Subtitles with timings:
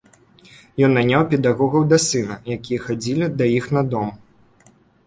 [0.87, 4.15] Ён наняў педагогаў для сына, якія хадзілі да іх на дом.